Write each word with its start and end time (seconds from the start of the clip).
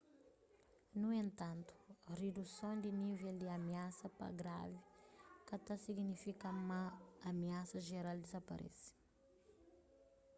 nu 0.99 1.09
entantu 1.25 1.73
riduson 2.19 2.75
di 2.83 2.89
nível 3.03 3.33
di 3.41 3.47
amiasa 3.59 4.07
pa 4.17 4.27
gravi 4.41 4.75
ka 5.47 5.55
ta 5.65 5.75
signifika 5.85 6.49
ma 6.69 6.81
amiasa 7.29 7.77
jeral 7.87 8.17
dizaparese 8.23 8.91